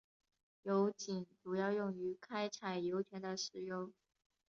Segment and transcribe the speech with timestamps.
[0.63, 3.91] 油井主要用于开采油田的石油。